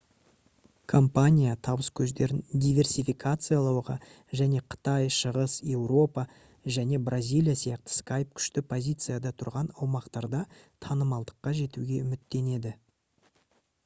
[0.91, 3.97] компания табыс көздерін диверсификациялауға
[4.41, 6.25] және қытай шығыс еуропа
[6.79, 10.43] және бразилия сияқты skype күшті позицияда тұрған аумақтарда
[10.87, 12.75] танымалдыққа жетуге үміттенеді